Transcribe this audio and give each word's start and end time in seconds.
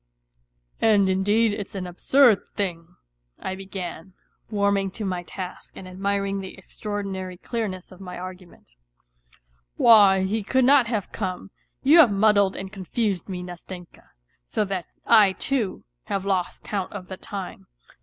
"And 0.81 1.11
indeed 1.11 1.53
it's 1.53 1.75
an 1.75 1.85
absurd 1.85 2.47
thing," 2.55 2.95
I 3.37 3.53
began, 3.53 4.13
warming 4.49 4.89
to 4.97 5.05
my 5.05 5.21
task 5.21 5.77
and 5.77 5.87
admiring 5.87 6.39
the 6.39 6.57
extraordinary 6.57 7.37
clearness 7.37 7.91
of 7.91 8.01
my 8.01 8.17
argument," 8.17 8.71
why, 9.77 10.23
he 10.23 10.41
could 10.41 10.65
not 10.65 10.87
have 10.87 11.11
come; 11.11 11.51
you 11.83 11.99
have 11.99 12.11
muddled 12.11 12.55
and 12.55 12.73
confused 12.73 13.29
me, 13.29 13.43
Nastenka, 13.43 14.09
so 14.43 14.65
that 14.65 14.87
I 15.05 15.33
too, 15.33 15.83
have 16.05 16.25
lost 16.25 16.63
count 16.63 16.91
of 16.93 17.07
the 17.07 17.17
time. 17.17 17.67